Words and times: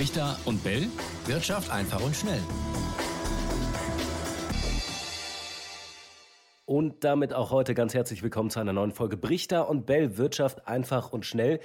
Brichter 0.00 0.38
und 0.46 0.64
Bell. 0.64 0.88
Wirtschaft 1.26 1.70
einfach 1.70 2.02
und 2.02 2.16
schnell. 2.16 2.40
Und 6.64 7.04
damit 7.04 7.34
auch 7.34 7.50
heute 7.50 7.74
ganz 7.74 7.92
herzlich 7.92 8.22
willkommen 8.22 8.48
zu 8.48 8.60
einer 8.60 8.72
neuen 8.72 8.92
Folge 8.92 9.18
Brichter 9.18 9.68
und 9.68 9.84
Bell 9.84 10.16
Wirtschaft 10.16 10.66
einfach 10.66 11.12
und 11.12 11.26
schnell. 11.26 11.60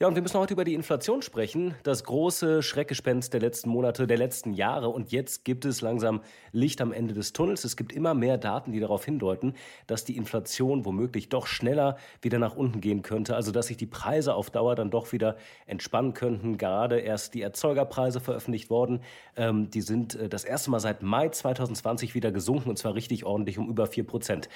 Ja, 0.00 0.08
und 0.08 0.16
wir 0.16 0.22
müssen 0.22 0.40
heute 0.40 0.54
über 0.54 0.64
die 0.64 0.74
Inflation 0.74 1.22
sprechen. 1.22 1.76
Das 1.84 2.02
große 2.02 2.64
Schreckgespenst 2.64 3.32
der 3.32 3.40
letzten 3.40 3.70
Monate, 3.70 4.08
der 4.08 4.18
letzten 4.18 4.52
Jahre. 4.52 4.88
Und 4.88 5.12
jetzt 5.12 5.44
gibt 5.44 5.64
es 5.64 5.82
langsam 5.82 6.20
Licht 6.50 6.80
am 6.80 6.92
Ende 6.92 7.14
des 7.14 7.32
Tunnels. 7.32 7.62
Es 7.62 7.76
gibt 7.76 7.92
immer 7.92 8.12
mehr 8.12 8.36
Daten, 8.36 8.72
die 8.72 8.80
darauf 8.80 9.04
hindeuten, 9.04 9.54
dass 9.86 10.04
die 10.04 10.16
Inflation 10.16 10.84
womöglich 10.84 11.28
doch 11.28 11.46
schneller 11.46 11.96
wieder 12.22 12.40
nach 12.40 12.56
unten 12.56 12.80
gehen 12.80 13.02
könnte. 13.02 13.36
Also, 13.36 13.52
dass 13.52 13.68
sich 13.68 13.76
die 13.76 13.86
Preise 13.86 14.34
auf 14.34 14.50
Dauer 14.50 14.74
dann 14.74 14.90
doch 14.90 15.12
wieder 15.12 15.36
entspannen 15.64 16.12
könnten. 16.12 16.58
Gerade 16.58 16.98
erst 16.98 17.34
die 17.34 17.42
Erzeugerpreise 17.42 18.18
veröffentlicht 18.18 18.70
worden. 18.70 19.00
Ähm, 19.36 19.70
die 19.70 19.80
sind 19.80 20.16
äh, 20.16 20.28
das 20.28 20.42
erste 20.42 20.72
Mal 20.72 20.80
seit 20.80 21.04
Mai 21.04 21.28
2020 21.28 22.16
wieder 22.16 22.32
gesunken 22.32 22.68
und 22.68 22.78
zwar 22.78 22.96
richtig 22.96 23.24
ordentlich 23.24 23.58
um 23.58 23.68
über 23.68 23.86
vier 23.86 24.04
Prozent. 24.04 24.48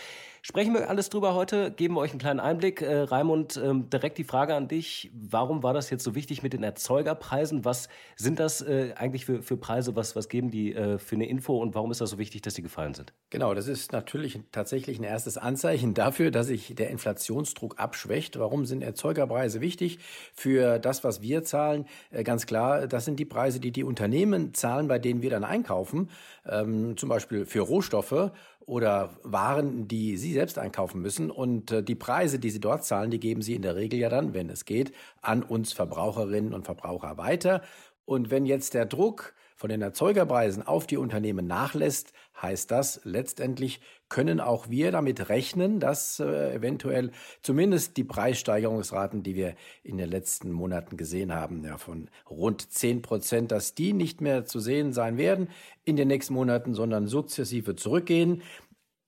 Sprechen 0.51 0.73
wir 0.73 0.89
alles 0.89 1.11
drüber 1.11 1.35
heute, 1.35 1.71
geben 1.71 1.93
wir 1.93 2.01
euch 2.01 2.13
einen 2.13 2.21
kleinen 2.21 2.41
Einblick. 2.41 2.81
Äh, 2.81 3.03
Raimund, 3.03 3.61
ähm, 3.63 3.91
direkt 3.91 4.17
die 4.17 4.25
Frage 4.25 4.55
an 4.55 4.67
dich. 4.67 5.11
Warum 5.13 5.63
war 5.63 5.75
das 5.75 5.91
jetzt 5.91 6.03
so 6.03 6.15
wichtig 6.15 6.43
mit 6.43 6.55
den 6.55 6.63
Erzeugerpreisen? 6.63 7.67
Was 7.67 7.91
sind 8.17 8.41
das 8.41 8.63
äh, 8.63 8.95
eigentlich 8.97 9.27
für, 9.27 9.43
für 9.43 9.59
Preise? 9.59 9.95
Was, 9.95 10.17
was 10.17 10.31
geben 10.31 10.51
die 10.51 10.75
äh, 10.75 10.97
für 10.97 11.17
eine 11.17 11.29
Info 11.29 11.59
und 11.59 11.75
warum 11.75 11.91
ist 11.91 12.01
das 12.01 12.09
so 12.09 12.17
wichtig, 12.17 12.41
dass 12.41 12.55
sie 12.55 12.63
gefallen 12.63 12.95
sind? 12.95 13.13
Genau, 13.29 13.53
das 13.53 13.69
ist 13.69 13.93
natürlich 13.93 14.41
tatsächlich 14.51 14.99
ein 14.99 15.05
erstes 15.05 15.37
Anzeichen 15.37 15.93
dafür, 15.93 16.31
dass 16.31 16.47
sich 16.47 16.75
der 16.75 16.89
Inflationsdruck 16.89 17.79
abschwächt. 17.79 18.39
Warum 18.39 18.65
sind 18.65 18.81
Erzeugerpreise 18.81 19.61
wichtig? 19.61 19.99
Für 20.33 20.79
das, 20.79 21.05
was 21.05 21.21
wir 21.21 21.45
zahlen, 21.45 21.85
äh, 22.11 22.25
ganz 22.25 22.47
klar, 22.47 22.87
das 22.87 23.05
sind 23.05 23.21
die 23.21 23.27
Preise, 23.27 23.61
die 23.61 23.71
die 23.71 23.85
Unternehmen 23.85 24.55
zahlen, 24.55 24.89
bei 24.89 24.99
denen 24.99 25.21
wir 25.21 25.29
dann 25.29 25.45
einkaufen. 25.45 26.09
Ähm, 26.49 26.97
zum 26.97 27.11
Beispiel 27.11 27.45
für 27.45 27.61
Rohstoffe 27.61 28.33
oder 28.69 29.17
Waren, 29.23 29.89
die 29.89 30.19
Sie 30.19 30.35
selbst 30.35 30.59
einkaufen 30.59 31.01
müssen. 31.01 31.31
Und 31.31 31.73
äh, 31.73 31.83
die 31.83 31.95
Preise, 31.95 32.39
die 32.39 32.51
Sie 32.51 32.61
dort 32.61 32.85
zahlen, 32.85 33.11
die 33.11 33.19
geben 33.19 33.41
Sie 33.41 33.55
in 33.55 33.63
der 33.63 33.77
Regel 33.77 33.99
ja 33.99 34.11
dann, 34.11 34.35
wenn 34.35 34.51
es 34.51 34.67
geht, 34.67 34.93
an 35.23 35.43
uns 35.43 35.73
Verbraucherinnen 35.73 36.53
und 36.53 36.67
Verbraucher 36.67 37.17
weiter. 37.17 37.63
Und 38.05 38.31
wenn 38.31 38.45
jetzt 38.45 38.75
der 38.75 38.85
Druck 38.85 39.35
von 39.59 39.71
den 39.71 39.83
Erzeugerpreisen 39.83 40.65
auf 40.65 40.87
die 40.87 40.97
Unternehmen 40.97 41.49
nachlässt, 41.49 42.13
heißt 42.41 42.71
das 42.71 43.01
letztendlich 43.03 43.81
können 44.09 44.41
auch 44.41 44.71
wir 44.71 44.93
damit 44.93 45.29
rechnen, 45.29 45.81
dass 45.81 46.21
äh, 46.21 46.55
eventuell 46.55 47.11
zumindest 47.43 47.97
die 47.97 48.05
Preissteigerungsraten, 48.05 49.25
die 49.25 49.35
wir 49.35 49.55
in 49.83 49.99
den 49.99 50.09
letzten 50.09 50.53
Monaten 50.53 50.97
gesehen 50.97 51.35
haben, 51.35 51.65
ja 51.65 51.77
von 51.77 52.09
rund 52.31 52.73
10 52.73 53.03
Prozent, 53.03 53.51
dass 53.51 53.75
die 53.75 53.93
nicht 53.93 54.21
mehr 54.21 54.45
zu 54.45 54.61
sehen 54.61 54.93
sein 54.93 55.19
werden 55.19 55.49
in 55.85 55.97
den 55.97 56.07
nächsten 56.07 56.35
Monaten, 56.35 56.73
sondern 56.73 57.09
sukzessive 57.09 57.75
zurückgehen. 57.75 58.43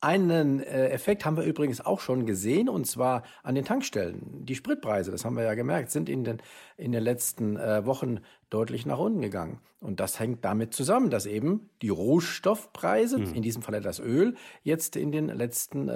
Einen 0.02 0.60
äh, 0.60 0.88
Effekt 0.88 1.26
haben 1.26 1.36
wir 1.36 1.44
übrigens 1.44 1.84
auch 1.84 2.00
schon 2.00 2.24
gesehen, 2.24 2.70
und 2.70 2.86
zwar 2.86 3.22
an 3.42 3.54
den 3.54 3.66
Tankstellen. 3.66 4.46
Die 4.46 4.54
Spritpreise, 4.54 5.10
das 5.10 5.26
haben 5.26 5.36
wir 5.36 5.42
ja 5.44 5.52
gemerkt, 5.52 5.90
sind 5.90 6.08
in 6.08 6.24
den, 6.24 6.38
in 6.78 6.92
den 6.92 7.02
letzten 7.02 7.58
äh, 7.58 7.84
Wochen 7.84 8.20
deutlich 8.48 8.86
nach 8.86 8.98
unten 8.98 9.20
gegangen. 9.20 9.60
Und 9.78 10.00
das 10.00 10.18
hängt 10.18 10.42
damit 10.42 10.72
zusammen, 10.72 11.10
dass 11.10 11.26
eben 11.26 11.68
die 11.82 11.90
Rohstoffpreise, 11.90 13.18
mhm. 13.18 13.34
in 13.34 13.42
diesem 13.42 13.60
Falle 13.60 13.82
das 13.82 14.00
Öl, 14.00 14.36
jetzt 14.62 14.96
in 14.96 15.12
den 15.12 15.28
letzten 15.28 15.90
äh, 15.90 15.94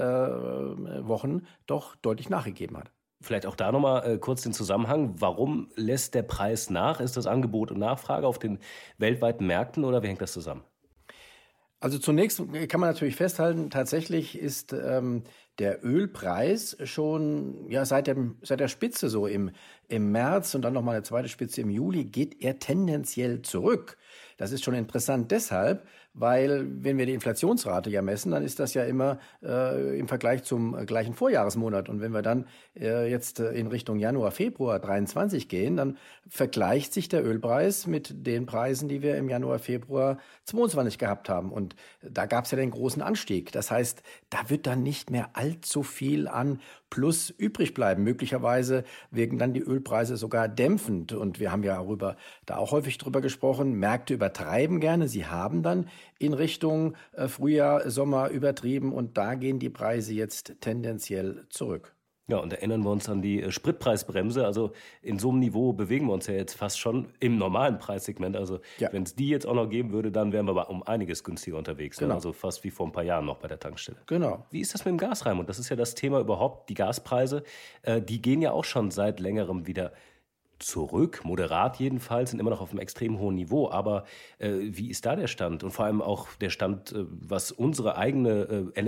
Wochen 1.08 1.46
doch 1.66 1.96
deutlich 1.96 2.28
nachgegeben 2.28 2.76
hat. 2.76 2.90
Vielleicht 3.22 3.46
auch 3.46 3.56
da 3.56 3.72
nochmal 3.72 4.04
äh, 4.04 4.18
kurz 4.18 4.42
den 4.42 4.52
Zusammenhang. 4.52 5.14
Warum 5.18 5.70
lässt 5.76 6.14
der 6.14 6.24
Preis 6.24 6.68
nach? 6.68 7.00
Ist 7.00 7.16
das 7.16 7.26
Angebot 7.26 7.70
und 7.70 7.78
Nachfrage 7.78 8.26
auf 8.26 8.38
den 8.38 8.58
weltweiten 8.98 9.46
Märkten 9.46 9.82
oder 9.82 10.02
wie 10.02 10.08
hängt 10.08 10.20
das 10.20 10.32
zusammen? 10.32 10.62
Also 11.84 11.98
zunächst 11.98 12.38
kann 12.70 12.80
man 12.80 12.88
natürlich 12.88 13.14
festhalten, 13.14 13.68
tatsächlich 13.68 14.38
ist 14.38 14.72
ähm, 14.72 15.22
der 15.58 15.84
Ölpreis 15.84 16.78
schon 16.84 17.68
ja 17.68 17.84
seit 17.84 18.06
dem 18.06 18.38
seit 18.40 18.60
der 18.60 18.68
Spitze 18.68 19.10
so 19.10 19.26
im 19.26 19.50
im 19.88 20.12
März 20.12 20.54
und 20.54 20.62
dann 20.62 20.72
noch 20.72 20.82
mal 20.82 20.92
eine 20.92 21.02
zweite 21.02 21.28
Spitze 21.28 21.60
im 21.60 21.70
Juli 21.70 22.04
geht 22.04 22.42
er 22.42 22.58
tendenziell 22.58 23.42
zurück. 23.42 23.96
Das 24.36 24.52
ist 24.52 24.64
schon 24.64 24.74
interessant 24.74 25.30
deshalb, 25.30 25.86
weil 26.12 26.66
wenn 26.68 26.96
wir 26.96 27.06
die 27.06 27.14
Inflationsrate 27.14 27.90
ja 27.90 28.02
messen, 28.02 28.32
dann 28.32 28.44
ist 28.44 28.60
das 28.60 28.74
ja 28.74 28.84
immer 28.84 29.18
äh, 29.42 29.98
im 29.98 30.08
Vergleich 30.08 30.44
zum 30.44 30.76
äh, 30.76 30.86
gleichen 30.86 31.14
Vorjahresmonat. 31.14 31.88
Und 31.88 32.00
wenn 32.00 32.12
wir 32.12 32.22
dann 32.22 32.46
äh, 32.78 33.10
jetzt 33.10 33.40
äh, 33.40 33.50
in 33.50 33.66
Richtung 33.66 33.98
Januar, 33.98 34.30
Februar 34.30 34.78
23 34.78 35.48
gehen, 35.48 35.76
dann 35.76 35.98
vergleicht 36.28 36.92
sich 36.92 37.08
der 37.08 37.24
Ölpreis 37.24 37.86
mit 37.86 38.26
den 38.26 38.46
Preisen, 38.46 38.88
die 38.88 39.02
wir 39.02 39.16
im 39.16 39.28
Januar, 39.28 39.58
Februar 39.58 40.18
22 40.44 40.98
gehabt 40.98 41.28
haben. 41.28 41.52
Und 41.52 41.74
da 42.02 42.26
gab 42.26 42.44
es 42.44 42.52
ja 42.52 42.56
den 42.56 42.70
großen 42.70 43.02
Anstieg. 43.02 43.50
Das 43.50 43.72
heißt, 43.72 44.02
da 44.30 44.50
wird 44.50 44.66
dann 44.66 44.82
nicht 44.82 45.10
mehr 45.10 45.30
allzu 45.34 45.82
viel 45.82 46.28
an 46.28 46.60
Plus 46.90 47.28
übrig 47.28 47.74
bleiben. 47.74 48.04
Möglicherweise 48.04 48.84
wirken 49.10 49.36
dann 49.36 49.52
die 49.52 49.58
Ölpreise 49.84 50.16
sogar 50.16 50.48
dämpfend. 50.48 51.12
Und 51.12 51.38
wir 51.40 51.52
haben 51.52 51.62
ja 51.62 51.76
darüber, 51.76 52.16
da 52.46 52.56
auch 52.56 52.72
häufig 52.72 52.98
drüber 52.98 53.20
gesprochen. 53.20 53.74
Märkte 53.74 54.14
übertreiben 54.14 54.80
gerne. 54.80 55.08
Sie 55.08 55.26
haben 55.26 55.62
dann 55.62 55.88
in 56.18 56.32
Richtung 56.32 56.96
äh, 57.12 57.28
Frühjahr, 57.28 57.90
Sommer 57.90 58.30
übertrieben 58.30 58.92
und 58.92 59.18
da 59.18 59.34
gehen 59.34 59.58
die 59.58 59.70
Preise 59.70 60.14
jetzt 60.14 60.56
tendenziell 60.60 61.44
zurück. 61.50 61.94
Ja, 62.26 62.38
und 62.38 62.54
erinnern 62.54 62.82
wir 62.82 62.90
uns 62.90 63.08
an 63.10 63.20
die 63.20 63.42
äh, 63.42 63.50
Spritpreisbremse. 63.50 64.46
Also 64.46 64.72
in 65.02 65.18
so 65.18 65.30
einem 65.30 65.40
Niveau 65.40 65.74
bewegen 65.74 66.06
wir 66.06 66.14
uns 66.14 66.26
ja 66.26 66.34
jetzt 66.34 66.54
fast 66.54 66.78
schon 66.78 67.08
im 67.20 67.36
normalen 67.36 67.78
Preissegment. 67.78 68.34
Also 68.34 68.60
ja. 68.78 68.90
wenn 68.92 69.02
es 69.02 69.14
die 69.14 69.28
jetzt 69.28 69.46
auch 69.46 69.54
noch 69.54 69.68
geben 69.68 69.92
würde, 69.92 70.10
dann 70.10 70.32
wären 70.32 70.46
wir 70.46 70.52
aber 70.52 70.70
um 70.70 70.82
einiges 70.82 71.22
günstiger 71.22 71.58
unterwegs. 71.58 72.00
Ne? 72.00 72.06
Genau. 72.06 72.14
Also 72.14 72.32
fast 72.32 72.64
wie 72.64 72.70
vor 72.70 72.86
ein 72.86 72.92
paar 72.92 73.02
Jahren 73.02 73.26
noch 73.26 73.36
bei 73.36 73.48
der 73.48 73.58
Tankstelle. 73.58 73.98
Genau. 74.06 74.46
Wie 74.50 74.60
ist 74.60 74.72
das 74.72 74.86
mit 74.86 74.92
dem 74.92 74.98
Gasreim? 74.98 75.38
Und 75.38 75.50
das 75.50 75.58
ist 75.58 75.68
ja 75.68 75.76
das 75.76 75.94
Thema 75.94 76.18
überhaupt. 76.18 76.70
Die 76.70 76.74
Gaspreise, 76.74 77.42
äh, 77.82 78.00
die 78.00 78.22
gehen 78.22 78.40
ja 78.40 78.52
auch 78.52 78.64
schon 78.64 78.90
seit 78.90 79.20
längerem 79.20 79.66
wieder 79.66 79.92
zurück, 80.58 81.22
moderat 81.24 81.76
jedenfalls, 81.76 82.30
sind 82.30 82.40
immer 82.40 82.50
noch 82.50 82.60
auf 82.60 82.70
einem 82.70 82.80
extrem 82.80 83.18
hohen 83.18 83.34
Niveau. 83.34 83.70
Aber 83.70 84.04
äh, 84.38 84.52
wie 84.60 84.88
ist 84.88 85.04
da 85.04 85.14
der 85.14 85.26
Stand? 85.26 85.62
Und 85.62 85.72
vor 85.72 85.84
allem 85.84 86.00
auch 86.00 86.28
der 86.40 86.50
Stand, 86.50 86.92
äh, 86.92 87.04
was 87.08 87.52
unsere 87.52 87.96
eigene 87.96 88.72
äh, 88.74 88.78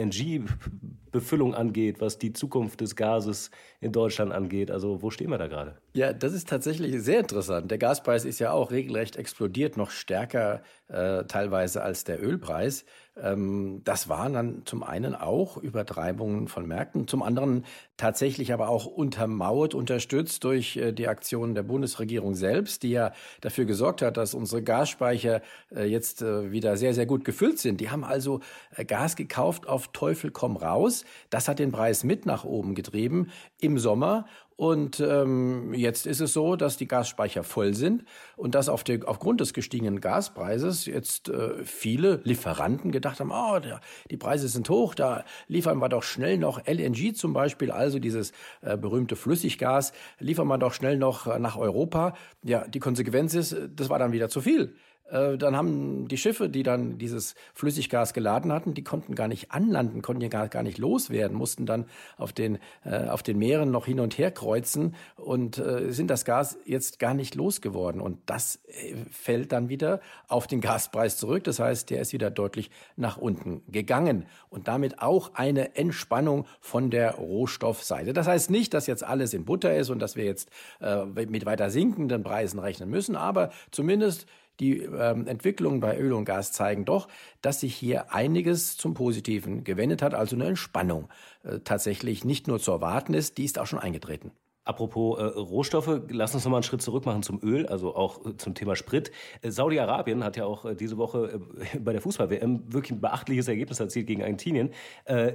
LNG-Befüllung 1.16 1.54
angeht, 1.54 2.00
was 2.00 2.19
die 2.19 2.32
Zukunft 2.32 2.81
des 2.81 2.97
Gases 2.97 3.50
in 3.81 3.93
Deutschland 3.93 4.32
angeht. 4.32 4.71
Also 4.71 5.03
wo 5.03 5.10
stehen 5.10 5.31
wir 5.31 5.38
da 5.38 5.49
gerade? 5.49 5.77
Ja, 5.94 6.12
das 6.12 6.32
ist 6.32 6.49
tatsächlich 6.49 7.00
sehr 7.03 7.21
interessant. 7.21 7.71
Der 7.71 7.78
Gaspreis 7.78 8.25
ist 8.25 8.38
ja 8.38 8.53
auch 8.53 8.71
regelrecht 8.71 9.16
explodiert, 9.16 9.77
noch 9.77 9.91
stärker 9.91 10.62
äh, 10.88 11.24
teilweise 11.24 11.82
als 11.82 12.04
der 12.04 12.22
Ölpreis. 12.22 12.84
Ähm, 13.20 13.80
das 13.84 14.08
waren 14.08 14.34
dann 14.34 14.62
zum 14.66 14.82
einen 14.82 15.14
auch 15.14 15.56
Übertreibungen 15.56 16.48
von 16.48 16.66
Märkten, 16.66 17.08
zum 17.08 17.22
anderen 17.22 17.64
tatsächlich 17.97 18.52
aber 18.52 18.69
auch 18.69 18.84
untermauert, 18.86 19.74
unterstützt 19.74 20.44
durch 20.44 20.76
äh, 20.76 20.92
die 20.92 21.08
Aktionen 21.08 21.54
der 21.54 21.62
Bundesregierung 21.62 22.34
selbst, 22.34 22.82
die 22.82 22.91
ja 22.91 23.12
dafür 23.41 23.64
gesorgt 23.64 24.02
hat, 24.02 24.16
dass 24.16 24.34
unsere 24.34 24.62
Gasspeicher 24.62 25.41
äh, 25.74 25.84
jetzt 25.84 26.22
äh, 26.22 26.52
wieder 26.52 26.76
sehr, 26.76 26.94
sehr 26.94 27.06
gut 27.06 27.24
gefüllt 27.24 27.58
sind. 27.58 27.80
Die 27.80 27.91
haben 27.91 28.04
also 28.04 28.41
Gas 28.86 29.16
gekauft 29.16 29.66
auf 29.66 29.88
Teufel 29.88 30.30
komm 30.30 30.56
raus. 30.56 31.04
Das 31.30 31.48
hat 31.48 31.58
den 31.58 31.72
Preis 31.72 32.04
mit 32.04 32.26
nach 32.26 32.44
oben 32.44 32.74
getrieben 32.74 33.30
im 33.61 33.78
Sommer 33.78 34.27
und 34.56 35.00
ähm, 35.00 35.75
jetzt 35.75 36.06
ist 36.06 36.21
es 36.21 36.33
so, 36.33 36.56
dass 36.56 36.78
die 36.78 36.89
Gasspeicher 36.89 37.44
voll 37.44 37.75
sind 37.75 38.05
und 38.37 38.55
dass 38.55 38.71
auf 38.71 38.84
der, 38.84 39.06
aufgrund 39.06 39.43
des 39.43 39.53
gestiegenen 39.53 40.00
Gaspreises 40.00 40.87
jetzt 40.87 41.28
äh, 41.28 41.62
viele 41.62 42.21
Lieferanten 42.25 42.91
gedacht 42.91 43.21
haben, 43.21 43.31
oh, 43.31 43.59
der, 43.59 43.83
die 44.11 44.16
Preise 44.16 44.49
sind 44.49 44.71
hoch, 44.71 44.95
da 44.95 45.25
liefern 45.47 45.78
wir 45.78 45.91
doch 45.91 46.03
schnell 46.03 46.39
noch 46.39 46.66
LNG 46.66 47.15
zum 47.15 47.34
Beispiel, 47.34 47.71
also 47.71 47.99
dieses 47.99 48.33
äh, 48.62 48.78
berühmte 48.78 49.15
Flüssiggas, 49.15 49.93
liefern 50.21 50.49
wir 50.49 50.56
doch 50.56 50.72
schnell 50.72 50.97
noch 50.97 51.27
äh, 51.27 51.39
nach 51.39 51.59
Europa. 51.59 52.15
Ja, 52.42 52.66
die 52.66 52.80
Konsequenz 52.80 53.34
ist, 53.34 53.54
das 53.75 53.91
war 53.91 53.98
dann 53.98 54.13
wieder 54.13 54.30
zu 54.30 54.41
viel. 54.41 54.75
Äh, 55.10 55.38
dann 55.38 55.56
haben 55.56 56.08
die 56.08 56.16
Schiffe, 56.16 56.48
die 56.48 56.62
dann 56.62 56.98
dieses 56.98 57.34
Flüssiggas 57.54 58.12
geladen 58.12 58.53
hatten, 58.53 58.74
die 58.74 58.84
konnten 58.84 59.14
gar 59.14 59.28
nicht 59.28 59.53
anlanden, 59.53 60.03
konnten 60.03 60.22
ja 60.22 60.28
gar, 60.28 60.48
gar 60.48 60.62
nicht 60.62 60.78
loswerden, 60.78 61.36
mussten 61.36 61.66
dann 61.66 61.86
auf 62.16 62.32
den, 62.32 62.58
äh, 62.84 63.08
auf 63.08 63.22
den 63.22 63.38
Meeren 63.38 63.70
noch 63.70 63.86
hin 63.86 64.00
und 64.00 64.18
her 64.18 64.30
kreuzen 64.30 64.94
und 65.16 65.58
äh, 65.58 65.92
sind 65.92 66.08
das 66.08 66.24
Gas 66.24 66.58
jetzt 66.64 66.98
gar 66.98 67.14
nicht 67.14 67.34
losgeworden. 67.34 68.00
Und 68.00 68.18
das 68.26 68.60
äh, 68.66 68.94
fällt 69.10 69.53
dann 69.53 69.68
wieder 69.68 70.00
auf 70.28 70.47
den 70.47 70.60
Gaspreis 70.60 71.16
zurück. 71.16 71.44
Das 71.44 71.60
heißt, 71.60 71.91
der 71.91 72.00
ist 72.00 72.12
wieder 72.12 72.30
deutlich 72.30 72.70
nach 72.97 73.16
unten 73.16 73.62
gegangen 73.68 74.26
und 74.50 74.68
damit 74.68 75.00
auch 75.00 75.34
eine 75.34 75.76
Entspannung 75.76 76.47
von 76.60 76.91
der 76.91 77.14
Rohstoffseite. 77.14 78.12
Das 78.12 78.26
heißt 78.26 78.50
nicht, 78.50 78.74
dass 78.74 78.86
jetzt 78.86 79.04
alles 79.04 79.34
in 79.34 79.44
Butter 79.44 79.76
ist 79.76 79.91
und 79.91 80.00
dass 80.00 80.16
wir 80.16 80.24
jetzt 80.24 80.50
äh, 80.80 81.04
mit 81.04 81.47
weiter 81.47 81.70
sinkenden 81.70 82.22
Preisen 82.22 82.58
rechnen 82.58 82.91
müssen, 82.91 83.16
aber 83.16 83.50
zumindest 83.70 84.26
die 84.60 84.80
ähm, 84.80 85.26
Entwicklungen 85.26 85.80
bei 85.80 85.98
Öl 85.98 86.12
und 86.12 86.24
Gas 86.24 86.53
zeigen 86.53 86.84
doch, 86.84 87.08
dass 87.42 87.60
sich 87.60 87.74
hier 87.74 88.12
einiges 88.12 88.76
zum 88.76 88.94
Positiven 88.94 89.64
gewendet 89.64 90.03
hat, 90.03 90.14
also 90.14 90.36
eine 90.36 90.47
Entspannung 90.47 91.08
äh, 91.44 91.58
tatsächlich 91.60 92.24
nicht 92.24 92.48
nur 92.48 92.58
zu 92.58 92.72
erwarten 92.72 93.14
ist, 93.14 93.38
die 93.38 93.44
ist 93.44 93.58
auch 93.58 93.66
schon 93.66 93.78
eingetreten. 93.78 94.32
Apropos 94.66 95.16
äh, 95.21 95.22
Rohstoffe, 95.22 96.01
lass 96.09 96.34
uns 96.34 96.45
nochmal 96.45 96.59
einen 96.59 96.65
Schritt 96.65 96.83
zurück 96.83 97.07
machen 97.07 97.22
zum 97.22 97.41
Öl, 97.41 97.66
also 97.66 97.95
auch 97.95 98.27
äh, 98.27 98.36
zum 98.36 98.57
Thema 98.57 98.74
Sprit. 98.74 99.13
Äh, 99.41 99.53
Saudi-Arabien 99.53 100.24
hat 100.24 100.36
ja 100.36 100.45
auch 100.45 100.65
äh, 100.65 100.74
diese 100.74 100.98
Woche 100.98 101.41
äh, 101.74 101.78
bei 101.78 101.92
der 101.92 102.01
Fußball-WM 102.01 102.72
wirklich 102.72 102.91
ein 102.91 103.01
beachtliches 103.01 103.47
Ergebnis 103.47 103.78
erzielt 103.78 104.09
gegen 104.09 104.22
Argentinien. 104.22 104.71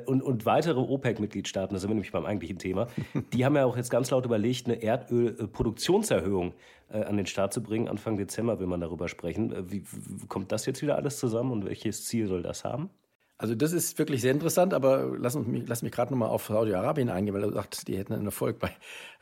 Und, 0.05 0.21
und 0.21 0.45
weitere 0.45 0.79
OPEC-Mitgliedstaaten, 0.79 1.73
da 1.73 1.79
sind 1.79 1.89
wir 1.89 1.93
nämlich 1.93 2.11
beim 2.11 2.25
eigentlichen 2.25 2.57
Thema, 2.57 2.87
die 3.33 3.45
haben 3.45 3.55
ja 3.55 3.65
auch 3.65 3.77
jetzt 3.77 3.89
ganz 3.89 4.11
laut 4.11 4.25
überlegt, 4.25 4.67
eine 4.67 4.81
Erdölproduktionserhöhung 4.81 6.53
an 6.89 7.15
den 7.15 7.25
Start 7.25 7.53
zu 7.53 7.63
bringen. 7.63 7.87
Anfang 7.87 8.17
Dezember 8.17 8.59
will 8.59 8.67
man 8.67 8.81
darüber 8.81 9.07
sprechen. 9.07 9.71
Wie, 9.71 9.83
wie 9.85 10.27
kommt 10.27 10.51
das 10.51 10.65
jetzt 10.65 10.81
wieder 10.81 10.97
alles 10.97 11.17
zusammen 11.19 11.51
und 11.51 11.65
welches 11.65 12.05
Ziel 12.05 12.27
soll 12.27 12.43
das 12.43 12.65
haben? 12.65 12.89
Also 13.41 13.55
das 13.55 13.73
ist 13.73 13.97
wirklich 13.97 14.21
sehr 14.21 14.33
interessant, 14.33 14.71
aber 14.71 15.15
lass, 15.17 15.33
mich, 15.33 15.67
lass 15.67 15.81
mich 15.81 15.91
gerade 15.91 16.13
nochmal 16.13 16.29
auf 16.29 16.45
Saudi-Arabien 16.45 17.09
eingehen, 17.09 17.33
weil 17.33 17.41
du 17.41 17.51
sagst, 17.51 17.87
die 17.87 17.97
hätten 17.97 18.13
einen 18.13 18.27
Erfolg 18.27 18.59
bei, 18.59 18.69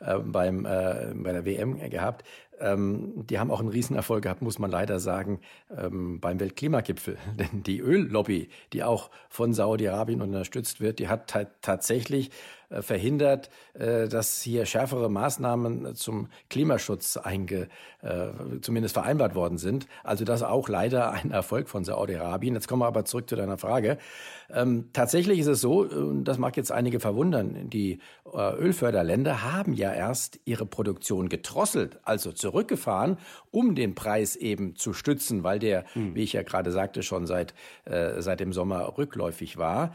äh, 0.00 0.18
beim, 0.18 0.66
äh, 0.66 1.14
bei 1.14 1.32
der 1.32 1.46
WM 1.46 1.78
gehabt. 1.88 2.22
Ähm, 2.60 3.26
die 3.26 3.38
haben 3.38 3.50
auch 3.50 3.60
einen 3.60 3.68
Riesenerfolg 3.68 4.22
gehabt, 4.22 4.42
muss 4.42 4.58
man 4.58 4.70
leider 4.70 5.00
sagen, 5.00 5.40
ähm, 5.76 6.20
beim 6.20 6.40
Weltklimagipfel. 6.40 7.16
Denn 7.38 7.62
die 7.62 7.80
Öllobby, 7.80 8.48
die 8.72 8.84
auch 8.84 9.10
von 9.28 9.52
Saudi-Arabien 9.52 10.22
unterstützt 10.22 10.80
wird, 10.80 10.98
die 10.98 11.08
hat 11.08 11.34
tatsächlich 11.62 12.30
äh, 12.70 12.82
verhindert, 12.82 13.50
äh, 13.74 14.06
dass 14.06 14.40
hier 14.42 14.64
schärfere 14.64 15.10
Maßnahmen 15.10 15.96
zum 15.96 16.28
Klimaschutz 16.50 17.16
einge, 17.16 17.68
äh, 18.00 18.28
zumindest 18.62 18.94
vereinbart 18.94 19.34
worden 19.34 19.58
sind. 19.58 19.88
Also 20.04 20.24
das 20.24 20.44
auch 20.44 20.68
leider 20.68 21.10
ein 21.10 21.32
Erfolg 21.32 21.68
von 21.68 21.84
Saudi-Arabien. 21.84 22.54
Jetzt 22.54 22.68
kommen 22.68 22.82
wir 22.82 22.86
aber 22.86 23.04
zurück 23.04 23.28
zu 23.28 23.34
deiner 23.34 23.58
Frage. 23.58 23.98
Ähm, 24.54 24.90
tatsächlich 24.92 25.40
ist 25.40 25.48
es 25.48 25.60
so, 25.60 25.80
und 25.80 26.24
das 26.24 26.38
mag 26.38 26.56
jetzt 26.56 26.70
einige 26.70 27.00
verwundern, 27.00 27.68
die 27.70 27.98
Ölförderländer 28.32 29.42
haben 29.42 29.72
ja 29.72 29.92
erst 29.92 30.38
ihre 30.44 30.66
Produktion 30.66 31.28
gedrosselt, 31.28 31.98
also 32.04 32.32
zurückgefahren, 32.50 33.16
um 33.50 33.74
den 33.74 33.94
Preis 33.94 34.36
eben 34.36 34.76
zu 34.76 34.92
stützen, 34.92 35.44
weil 35.44 35.58
der, 35.58 35.84
mhm. 35.94 36.14
wie 36.14 36.22
ich 36.22 36.32
ja 36.32 36.42
gerade 36.42 36.72
sagte, 36.72 37.02
schon 37.02 37.26
seit, 37.26 37.54
äh, 37.84 38.20
seit 38.20 38.40
dem 38.40 38.52
Sommer 38.52 38.98
rückläufig 38.98 39.56
war. 39.56 39.94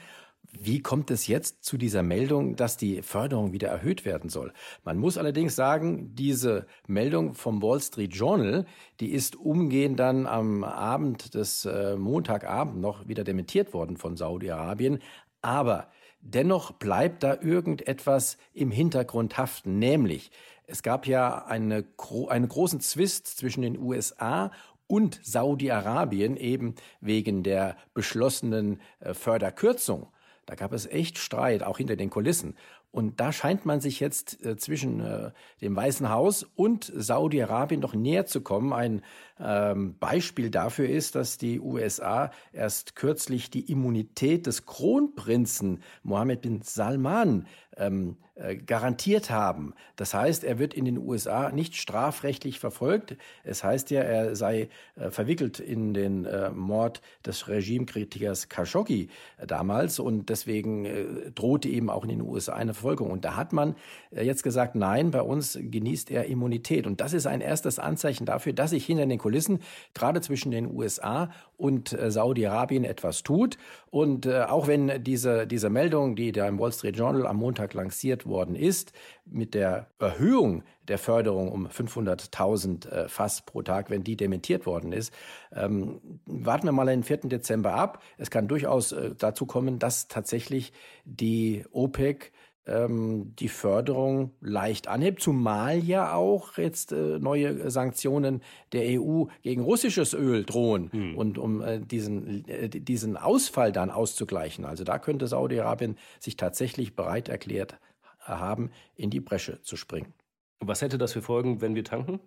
Wie 0.57 0.81
kommt 0.81 1.11
es 1.11 1.27
jetzt 1.27 1.65
zu 1.65 1.77
dieser 1.77 2.01
Meldung, 2.01 2.55
dass 2.55 2.77
die 2.77 3.01
Förderung 3.01 3.51
wieder 3.51 3.67
erhöht 3.67 4.05
werden 4.05 4.29
soll? 4.29 4.53
Man 4.85 4.97
muss 4.97 5.17
allerdings 5.17 5.55
sagen, 5.55 6.15
diese 6.15 6.65
Meldung 6.87 7.33
vom 7.33 7.61
Wall 7.61 7.81
Street 7.81 8.15
Journal, 8.15 8.65
die 9.01 9.11
ist 9.11 9.35
umgehend 9.35 9.99
dann 9.99 10.27
am 10.27 10.63
Abend 10.63 11.33
des 11.33 11.65
äh, 11.65 11.97
Montagabend 11.97 12.79
noch 12.79 13.05
wieder 13.07 13.25
dementiert 13.25 13.73
worden 13.73 13.97
von 13.97 14.15
Saudi-Arabien. 14.15 14.99
Aber 15.41 15.89
dennoch 16.21 16.71
bleibt 16.71 17.23
da 17.23 17.37
irgendetwas 17.41 18.37
im 18.53 18.71
Hintergrund 18.71 19.37
haften, 19.37 19.77
nämlich 19.77 20.31
es 20.67 20.83
gab 20.83 21.07
ja 21.07 21.45
eine, 21.45 21.85
einen 22.29 22.47
großen 22.47 22.79
Zwist 22.79 23.27
zwischen 23.37 23.61
den 23.61 23.79
USA 23.79 24.51
und 24.87 25.19
Saudi-Arabien 25.23 26.37
eben 26.37 26.75
wegen 27.01 27.43
der 27.43 27.75
beschlossenen 27.93 28.79
äh, 28.99 29.13
Förderkürzung. 29.13 30.07
Da 30.45 30.55
gab 30.55 30.73
es 30.73 30.85
echt 30.85 31.17
Streit, 31.17 31.63
auch 31.63 31.77
hinter 31.77 31.95
den 31.95 32.11
Kulissen. 32.11 32.55
Und 32.95 33.19
da 33.19 33.33
scheint 33.33 33.65
man 33.65 33.81
sich 33.81 33.99
jetzt 33.99 34.45
äh, 34.45 34.55
zwischen 34.55 35.01
äh, 35.01 35.31
dem 35.59 35.75
Weißen 35.75 36.09
Haus 36.09 36.43
und 36.55 36.89
Saudi-Arabien 36.95 37.81
noch 37.81 37.93
näher 37.93 38.25
zu 38.25 38.39
kommen. 38.39 38.71
Ein 38.71 39.01
ähm, 39.37 39.97
Beispiel 39.99 40.49
dafür 40.49 40.87
ist, 40.87 41.15
dass 41.15 41.37
die 41.37 41.59
USA 41.59 42.31
erst 42.53 42.95
kürzlich 42.95 43.49
die 43.49 43.69
Immunität 43.69 44.47
des 44.47 44.65
Kronprinzen 44.65 45.83
Mohammed 46.03 46.43
bin 46.43 46.61
Salman 46.61 47.47
ähm, 47.77 48.17
äh, 48.35 48.57
garantiert 48.57 49.29
haben. 49.29 49.73
Das 49.95 50.13
heißt, 50.13 50.43
er 50.43 50.59
wird 50.59 50.73
in 50.73 50.83
den 50.83 50.97
USA 50.97 51.51
nicht 51.51 51.75
strafrechtlich 51.75 52.59
verfolgt. 52.59 53.15
Es 53.45 53.63
heißt 53.63 53.91
ja, 53.91 54.01
er 54.01 54.35
sei 54.35 54.67
äh, 54.95 55.09
verwickelt 55.09 55.59
in 55.59 55.93
den 55.93 56.25
äh, 56.25 56.49
Mord 56.49 57.01
des 57.25 57.47
Regimekritikers 57.47 58.49
Khashoggi 58.49 59.07
äh, 59.37 59.47
damals 59.47 59.99
und 59.99 60.27
deswegen 60.29 60.83
äh, 60.83 61.31
drohte 61.31 61.69
eben 61.69 61.89
auch 61.89 62.03
in 62.03 62.09
den 62.09 62.21
USA 62.21 62.53
eine 62.53 62.73
Verfolgung. 62.73 63.09
Und 63.09 63.23
da 63.23 63.37
hat 63.37 63.53
man 63.53 63.75
äh, 64.11 64.25
jetzt 64.25 64.43
gesagt, 64.43 64.75
nein, 64.75 65.11
bei 65.11 65.21
uns 65.21 65.57
genießt 65.61 66.11
er 66.11 66.25
Immunität. 66.25 66.87
Und 66.87 66.99
das 66.99 67.13
ist 67.13 67.27
ein 67.27 67.39
erstes 67.39 67.79
Anzeichen 67.79 68.25
dafür, 68.25 68.51
dass 68.51 68.71
sich 68.71 68.85
hinter 68.85 69.05
den 69.05 69.17
Kulissen 69.17 69.59
gerade 69.93 70.19
zwischen 70.19 70.51
den 70.51 70.69
USA 70.69 71.29
und 71.57 71.89
Saudi-Arabien 71.89 72.83
etwas 72.83 73.23
tut. 73.23 73.57
Und 73.89 74.27
auch 74.27 74.67
wenn 74.67 75.03
diese, 75.03 75.47
diese 75.47 75.69
Meldung, 75.69 76.15
die 76.15 76.31
da 76.31 76.47
im 76.47 76.59
Wall 76.59 76.73
Street 76.73 76.97
Journal 76.97 77.25
am 77.25 77.37
Montag 77.37 77.73
lanciert 77.73 78.25
worden 78.25 78.55
ist, 78.55 78.91
mit 79.25 79.53
der 79.53 79.87
Erhöhung 79.99 80.63
der 80.87 80.97
Förderung 80.97 81.51
um 81.51 81.67
500.000 81.67 82.89
äh, 82.89 83.07
Fass 83.07 83.41
pro 83.41 83.61
Tag, 83.61 83.89
wenn 83.89 84.03
die 84.03 84.15
dementiert 84.15 84.65
worden 84.65 84.91
ist. 84.91 85.13
Ähm, 85.53 85.99
warten 86.25 86.67
wir 86.67 86.71
mal 86.71 86.85
den 86.85 87.03
4. 87.03 87.17
Dezember 87.23 87.73
ab. 87.73 88.03
Es 88.17 88.29
kann 88.29 88.47
durchaus 88.47 88.91
äh, 88.91 89.15
dazu 89.17 89.45
kommen, 89.45 89.79
dass 89.79 90.07
tatsächlich 90.07 90.73
die 91.05 91.65
OPEC 91.71 92.31
ähm, 92.67 93.33
die 93.37 93.49
Förderung 93.49 94.31
leicht 94.41 94.87
anhebt, 94.87 95.21
zumal 95.21 95.77
ja 95.77 96.13
auch 96.13 96.57
jetzt 96.57 96.91
äh, 96.91 97.19
neue 97.19 97.69
Sanktionen 97.69 98.41
der 98.71 98.99
EU 98.99 99.25
gegen 99.41 99.61
russisches 99.61 100.13
Öl 100.13 100.45
drohen 100.45 100.91
hm. 100.91 101.17
und 101.17 101.37
um 101.37 101.61
äh, 101.61 101.79
diesen, 101.79 102.47
äh, 102.47 102.69
diesen 102.69 103.17
Ausfall 103.17 103.71
dann 103.71 103.91
auszugleichen. 103.91 104.65
Also 104.65 104.83
da 104.83 104.99
könnte 104.99 105.27
Saudi-Arabien 105.27 105.97
sich 106.19 106.37
tatsächlich 106.37 106.95
bereit 106.95 107.29
erklärt 107.29 107.77
haben, 108.19 108.71
in 108.95 109.09
die 109.09 109.19
Bresche 109.19 109.61
zu 109.61 109.75
springen. 109.75 110.13
Was 110.59 110.81
hätte 110.81 110.97
das 110.97 111.13
für 111.13 111.21
Folgen, 111.21 111.61
wenn 111.61 111.75
wir 111.75 111.83
tanken? 111.83 112.19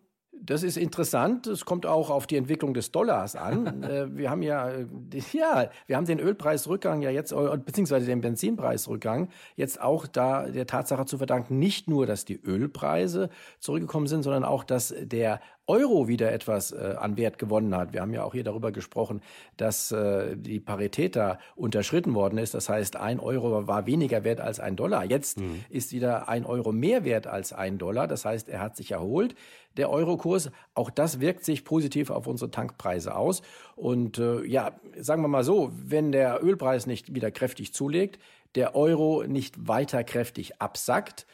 Das 0.49 0.63
ist 0.63 0.79
interessant. 0.79 1.47
Es 1.47 1.67
kommt 1.67 1.85
auch 1.85 2.09
auf 2.09 2.27
die 2.27 2.37
Entwicklung 2.37 2.73
des 2.73 2.91
Dollars 2.91 3.37
an. 3.37 3.69
Äh, 3.89 4.17
wir 4.17 4.31
haben 4.31 4.43
ja, 4.43 4.69
äh, 4.71 4.87
ja, 5.33 5.71
wir 5.87 5.97
haben 5.97 6.05
den 6.05 6.19
Ölpreisrückgang 6.19 7.01
ja 7.01 7.11
jetzt, 7.11 7.33
äh, 7.33 7.59
beziehungsweise 7.65 8.07
den 8.07 8.21
Benzinpreisrückgang 8.21 9.29
jetzt 9.57 9.81
auch 9.81 10.07
da 10.07 10.49
der 10.49 10.67
Tatsache 10.67 11.07
zu 11.07 11.19
verdanken, 11.19 11.59
nicht 11.59 11.89
nur, 11.89 12.07
dass 12.07 12.25
die 12.25 12.41
Ölpreise 12.43 13.31
zurückgekommen 13.61 14.07
sind, 14.09 14.25
sondern 14.25 14.45
auch, 14.45 14.65
dass 14.65 14.95
der 15.01 15.41
Euro 15.69 16.09
wieder 16.09 16.33
etwas 16.33 16.73
äh, 16.73 16.95
an 16.99 17.17
Wert 17.17 17.39
gewonnen 17.39 17.77
hat. 17.77 17.93
Wir 17.93 18.01
haben 18.01 18.15
ja 18.15 18.25
auch 18.25 18.33
hier 18.33 18.43
darüber 18.43 18.73
gesprochen, 18.73 19.21
dass 19.59 19.93
äh, 19.93 20.35
die 20.37 20.61
Parität 20.61 21.15
da 21.15 21.39
unterschritten 21.57 22.15
worden 22.15 22.39
ist. 22.39 22.55
Das 22.55 22.69
heißt, 22.69 22.97
ein 22.97 23.21
Euro 23.21 23.67
war 23.67 23.87
weniger 23.87 24.25
wert 24.25 24.41
als 24.41 24.61
ein 24.61 24.77
Dollar. 24.77 25.05
Jetzt 25.05 25.39
mhm. 25.39 25.65
ist 25.69 25.93
wieder 25.93 26.29
ein 26.29 26.47
Euro 26.47 26.73
mehr 26.73 27.05
wert 27.05 27.27
als 27.27 27.53
ein 27.53 27.77
Dollar. 27.77 28.09
Das 28.09 28.25
heißt, 28.25 28.49
er 28.49 28.61
hat 28.61 28.77
sich 28.77 28.93
erholt. 28.93 29.35
Der 29.77 29.91
Eurokurs, 29.91 30.51
auch 30.75 30.91
das 30.91 31.21
wirkt 31.21 31.45
sich 31.45 31.65
positiv 31.65 32.11
auf 32.11 32.27
unsere 32.27 32.51
Tankpreise 32.51 33.15
aus. 33.15 33.43
Und 33.77 34.19
äh, 34.19 34.45
ja, 34.45 34.73
sagen 34.99 35.23
wir 35.23 35.29
mal 35.29 35.45
so, 35.45 35.71
wenn 35.75 36.13
der 36.13 36.43
Ölpreis 36.43 36.87
nicht 36.87 37.15
wieder 37.15 37.31
kräftig 37.31 37.75
zulegt, 37.75 38.19
der 38.55 38.75
Euro 38.75 39.25
nicht 39.27 39.69
weiter 39.69 40.03
kräftig 40.03 40.61
absackt, 40.61 41.27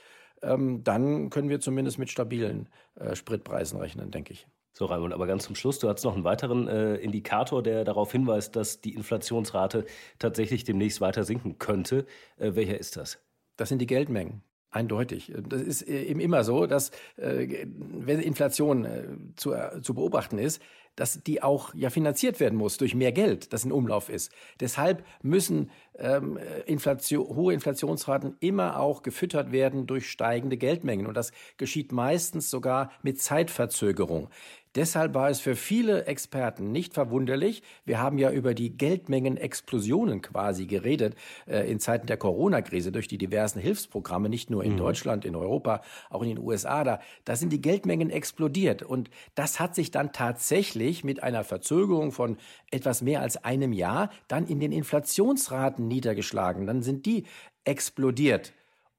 dann 0.84 1.30
können 1.30 1.48
wir 1.48 1.60
zumindest 1.60 1.98
mit 1.98 2.10
stabilen 2.10 2.68
äh, 2.94 3.14
Spritpreisen 3.14 3.78
rechnen, 3.78 4.10
denke 4.10 4.32
ich. 4.32 4.46
So, 4.76 4.86
Raimund, 4.86 5.14
aber 5.14 5.28
ganz 5.28 5.44
zum 5.44 5.54
Schluss, 5.54 5.78
du 5.78 5.88
hast 5.88 6.02
noch 6.02 6.14
einen 6.14 6.24
weiteren 6.24 6.66
äh, 6.66 6.96
Indikator, 6.96 7.62
der 7.62 7.84
darauf 7.84 8.10
hinweist, 8.10 8.56
dass 8.56 8.80
die 8.80 8.94
Inflationsrate 8.94 9.84
tatsächlich 10.18 10.64
demnächst 10.64 11.00
weiter 11.00 11.22
sinken 11.22 11.58
könnte. 11.58 12.06
Äh, 12.38 12.56
welcher 12.56 12.78
ist 12.78 12.96
das? 12.96 13.20
Das 13.56 13.68
sind 13.68 13.78
die 13.78 13.86
Geldmengen. 13.86 14.42
Eindeutig. 14.70 15.32
Das 15.48 15.62
ist 15.62 15.82
äh, 15.82 16.02
eben 16.02 16.18
immer 16.18 16.42
so, 16.42 16.66
dass 16.66 16.90
äh, 17.16 17.64
wenn 17.68 18.18
Inflation 18.18 18.84
äh, 18.84 19.04
zu, 19.36 19.52
äh, 19.52 19.80
zu 19.80 19.94
beobachten 19.94 20.38
ist, 20.38 20.60
dass 20.96 21.22
die 21.22 21.42
auch 21.42 21.74
ja 21.74 21.90
finanziert 21.90 22.40
werden 22.40 22.58
muss 22.58 22.76
durch 22.76 22.94
mehr 22.94 23.12
Geld, 23.12 23.52
das 23.52 23.64
in 23.64 23.72
Umlauf 23.72 24.08
ist. 24.08 24.32
Deshalb 24.60 25.04
müssen 25.22 25.70
ähm, 25.98 26.38
Inflation, 26.66 27.26
hohe 27.28 27.54
Inflationsraten 27.54 28.36
immer 28.40 28.78
auch 28.80 29.02
gefüttert 29.02 29.52
werden 29.52 29.86
durch 29.86 30.10
steigende 30.10 30.56
Geldmengen. 30.56 31.06
Und 31.06 31.14
das 31.14 31.32
geschieht 31.56 31.92
meistens 31.92 32.50
sogar 32.50 32.90
mit 33.02 33.20
Zeitverzögerung. 33.20 34.28
Deshalb 34.74 35.14
war 35.14 35.30
es 35.30 35.38
für 35.38 35.54
viele 35.54 36.06
Experten 36.06 36.72
nicht 36.72 36.94
verwunderlich. 36.94 37.62
Wir 37.84 38.00
haben 38.00 38.18
ja 38.18 38.32
über 38.32 38.54
die 38.54 38.76
Geldmengenexplosionen 38.76 40.20
quasi 40.20 40.66
geredet 40.66 41.14
äh, 41.46 41.70
in 41.70 41.78
Zeiten 41.78 42.08
der 42.08 42.16
Corona-Krise 42.16 42.90
durch 42.90 43.06
die 43.06 43.18
diversen 43.18 43.60
Hilfsprogramme, 43.60 44.28
nicht 44.28 44.50
nur 44.50 44.64
in 44.64 44.72
mhm. 44.72 44.78
Deutschland, 44.78 45.24
in 45.24 45.36
Europa, 45.36 45.82
auch 46.10 46.22
in 46.22 46.28
den 46.28 46.38
USA. 46.38 46.82
Da, 46.82 47.00
da 47.24 47.36
sind 47.36 47.52
die 47.52 47.60
Geldmengen 47.60 48.10
explodiert. 48.10 48.82
Und 48.82 49.10
das 49.36 49.60
hat 49.60 49.76
sich 49.76 49.92
dann 49.92 50.12
tatsächlich 50.12 51.04
mit 51.04 51.22
einer 51.22 51.44
Verzögerung 51.44 52.10
von 52.10 52.36
etwas 52.72 53.00
mehr 53.00 53.20
als 53.20 53.44
einem 53.44 53.72
Jahr 53.72 54.10
dann 54.26 54.46
in 54.46 54.58
den 54.58 54.72
Inflationsraten 54.72 55.86
niedergeschlagen. 55.86 56.66
Dann 56.66 56.82
sind 56.82 57.06
die 57.06 57.24
explodiert. 57.64 58.52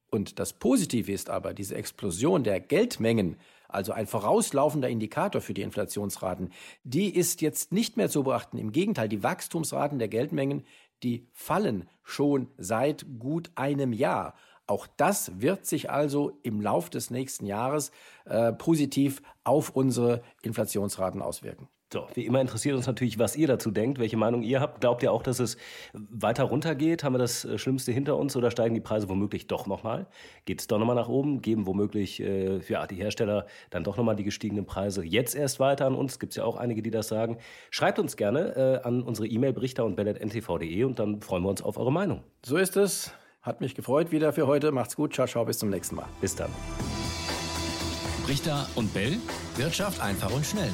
Und 0.10 0.40
das 0.40 0.54
Positive 0.54 1.12
ist 1.12 1.30
aber, 1.30 1.54
diese 1.54 1.76
Explosion 1.76 2.46
der 2.46 2.62
Geldmengen 2.62 3.36
also 3.68 3.92
ein 3.92 4.08
vorauslaufender 4.08 4.90
Indikator 4.90 5.42
für 5.42 5.54
die 5.54 5.62
Inflationsraten, 5.62 6.52
die 6.84 7.16
ist 7.16 7.42
jetzt 7.42 7.72
nicht 7.72 7.98
mehr 7.98 8.10
zu 8.10 8.24
beachten. 8.24 8.58
Im 8.58 8.72
Gegenteil, 8.72 9.10
die 9.10 9.24
Wachstumsraten 9.24 10.00
der 10.00 10.08
Geldmengen, 10.08 10.64
die 11.04 11.28
fallen 11.34 11.90
schon 12.04 12.48
seit 12.58 13.06
gut 13.20 13.52
einem 13.56 13.94
Jahr. 13.94 14.36
Auch 14.68 14.88
das 14.98 15.40
wird 15.40 15.66
sich 15.66 15.92
also 15.92 16.40
im 16.42 16.60
Lauf 16.60 16.90
des 16.90 17.12
nächsten 17.12 17.46
Jahres 17.46 17.92
äh, 18.26 18.52
positiv 18.52 19.22
auf 19.44 19.70
unsere 19.70 20.24
Inflationsraten 20.42 21.22
auswirken. 21.22 21.68
So, 21.96 22.06
wie 22.14 22.26
immer 22.26 22.42
interessiert 22.42 22.76
uns 22.76 22.88
natürlich, 22.88 23.20
was 23.20 23.38
ihr 23.38 23.48
dazu 23.48 23.72
denkt, 23.72 24.00
welche 24.00 24.18
Meinung 24.18 24.44
ihr 24.44 24.60
habt. 24.60 24.82
Glaubt 24.82 25.02
ihr 25.02 25.14
auch, 25.14 25.24
dass 25.24 25.40
es 25.40 25.56
weiter 25.94 26.44
runtergeht? 26.44 27.06
Haben 27.06 27.14
wir 27.14 27.20
das 27.20 27.46
äh, 27.46 27.58
Schlimmste 27.58 27.94
hinter 27.94 28.18
uns 28.18 28.36
oder 28.36 28.52
steigen 28.52 28.76
die 28.76 28.82
Preise 28.82 29.08
womöglich 29.08 29.48
doch 29.48 29.66
nochmal? 29.66 30.06
Geht 30.44 30.60
es 30.60 30.68
doch 30.68 30.78
nochmal 30.78 30.98
nach 30.98 31.08
oben? 31.08 31.42
Geben 31.42 31.66
womöglich 31.66 32.20
äh, 32.20 32.60
ja, 32.68 32.86
die 32.86 32.98
Hersteller 32.98 33.46
dann 33.70 33.86
doch 33.86 33.96
nochmal 33.96 34.18
die 34.18 34.26
gestiegenen 34.26 34.66
Preise 34.66 35.06
jetzt 35.06 35.36
erst 35.36 35.62
weiter 35.62 35.86
an 35.86 35.96
uns? 35.96 36.20
Gibt 36.20 36.34
es 36.34 36.36
ja 36.36 36.44
auch 36.44 36.58
einige, 36.58 36.82
die 36.82 36.92
das 36.92 37.08
sagen. 37.08 37.38
Schreibt 37.72 37.98
uns 37.98 38.18
gerne 38.18 38.82
äh, 38.84 38.86
an 38.86 39.02
unsere 39.02 39.28
E-Mail 39.28 39.54
berichter 39.54 39.86
und 39.86 39.96
bellet.ntv.de 39.96 40.84
und 40.84 41.00
dann 41.00 41.22
freuen 41.22 41.44
wir 41.44 41.50
uns 41.50 41.62
auf 41.62 41.78
eure 41.78 41.94
Meinung. 41.94 42.24
So 42.46 42.58
ist 42.58 42.76
es. 42.76 43.14
Hat 43.42 43.62
mich 43.62 43.74
gefreut 43.74 44.12
wieder 44.12 44.34
für 44.34 44.48
heute. 44.48 44.74
Macht's 44.74 44.98
gut. 44.98 45.14
Ciao, 45.14 45.28
ciao. 45.28 45.46
Bis 45.46 45.60
zum 45.60 45.70
nächsten 45.70 45.96
Mal. 45.96 46.08
Bis 46.20 46.36
dann. 46.36 46.52
Brichter 48.26 48.68
und 48.76 48.94
Bell. 48.94 49.16
Wirtschaft 49.56 50.02
einfach 50.02 50.36
und 50.36 50.46
schnell. 50.46 50.74